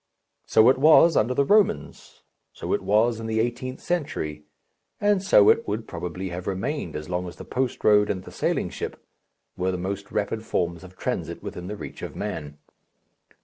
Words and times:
So 0.47 0.67
it 0.69 0.79
was 0.79 1.15
under 1.15 1.35
the 1.35 1.45
Romans, 1.45 2.23
so 2.53 2.73
it 2.73 2.81
was 2.81 3.19
in 3.19 3.27
the 3.27 3.39
eighteenth 3.39 3.79
century, 3.81 4.45
and 4.99 5.21
so 5.21 5.49
it 5.49 5.67
would 5.67 5.87
probably 5.87 6.29
have 6.29 6.47
remained 6.47 6.95
as 6.95 7.07
long 7.07 7.27
as 7.27 7.35
the 7.35 7.45
post 7.45 7.83
road 7.83 8.09
and 8.09 8.23
the 8.23 8.31
sailing 8.31 8.71
ship 8.71 9.05
were 9.55 9.69
the 9.71 9.77
most 9.77 10.11
rapid 10.11 10.43
forms 10.43 10.83
of 10.83 10.97
transit 10.97 11.43
within 11.43 11.67
the 11.67 11.75
reach 11.77 12.01
of 12.01 12.15
man. 12.15 12.57